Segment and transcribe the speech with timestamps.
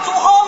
[0.00, 0.39] 花，饭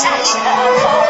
[0.00, 1.09] 一闪身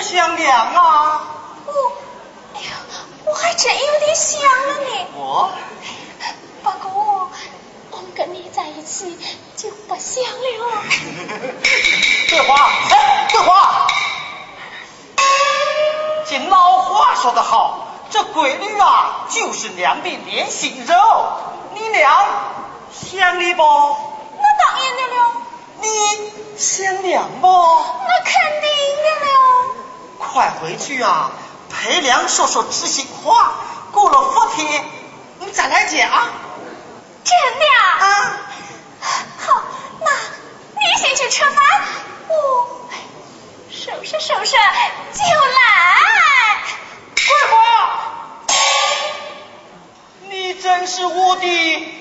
[0.00, 1.28] 不想娘啊？
[1.66, 1.72] 我，
[2.54, 2.68] 哎呀，
[3.26, 5.06] 我还真有点想了呢。
[5.12, 5.52] 我
[6.62, 7.30] 不过，
[7.90, 9.18] 我们跟你在一起
[9.58, 10.82] 就不想了。
[12.30, 13.88] 桂花，哎，桂花，
[16.26, 20.94] 这老话说得好，这闺女啊就是娘的连心肉。
[21.74, 22.26] 你娘
[22.90, 23.62] 想你不？
[23.62, 25.42] 那当然的了，
[25.82, 25.86] 你
[26.56, 27.46] 想娘不？
[27.46, 28.32] 那肯
[28.62, 28.79] 定。
[30.40, 31.32] 快回去啊，
[31.68, 33.52] 陪娘说说知心话。
[33.92, 34.86] 过了福天，
[35.40, 36.00] 你再来讲。
[37.22, 37.84] 真的啊？
[38.08, 38.40] 啊，
[39.36, 39.62] 好，
[40.00, 40.10] 那
[40.80, 41.56] 你先去吃饭，
[42.28, 42.88] 我
[43.70, 44.56] 收拾收拾
[45.12, 45.22] 就
[45.58, 45.58] 来。
[47.14, 47.58] 桂花，
[50.22, 51.92] 你真是我的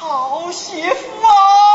[0.00, 1.69] 好媳妇啊！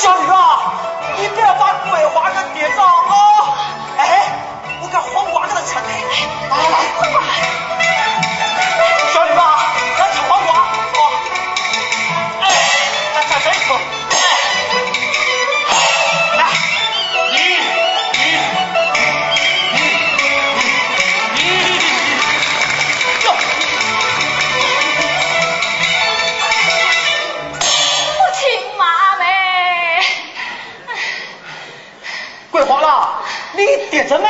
[0.00, 0.72] 小宁啊，
[1.18, 2.02] 你不要把东北
[2.54, 3.09] 给炸了。
[34.02, 34.29] que son